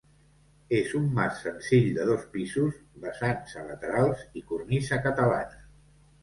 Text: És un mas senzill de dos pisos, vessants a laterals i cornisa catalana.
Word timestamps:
És 0.77 0.93
un 0.99 1.03
mas 1.17 1.35
senzill 1.43 1.85
de 1.97 2.05
dos 2.11 2.23
pisos, 2.37 2.79
vessants 3.05 3.53
a 3.61 3.67
laterals 3.69 4.25
i 4.43 4.45
cornisa 4.49 5.01
catalana. 5.07 5.63